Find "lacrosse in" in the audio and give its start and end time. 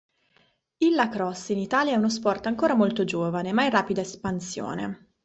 0.95-1.59